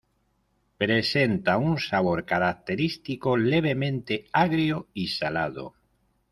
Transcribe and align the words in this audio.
Presenta 0.83 1.57
un 1.65 1.77
sabor 1.83 2.25
característico, 2.25 3.37
levemente 3.37 4.25
agrio 4.33 4.87
y 4.95 5.09
salado. 5.09 5.75